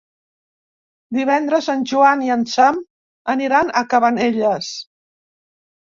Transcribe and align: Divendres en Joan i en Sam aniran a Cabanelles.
Divendres 1.17 1.67
en 1.75 1.83
Joan 1.93 2.25
i 2.29 2.33
en 2.37 2.47
Sam 2.53 2.81
aniran 3.35 3.69
a 3.83 3.87
Cabanelles. 3.93 4.75